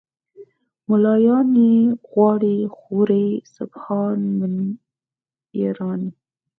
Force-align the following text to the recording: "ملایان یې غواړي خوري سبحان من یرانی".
"ملایان 0.89 1.47
یې 1.67 1.77
غواړي 2.09 2.57
خوري 2.75 3.27
سبحان 3.55 4.19
من 4.39 4.53
یرانی". 5.59 6.09